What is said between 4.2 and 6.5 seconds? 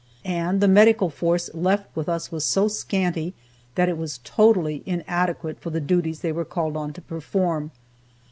totally inadequate for the duties they were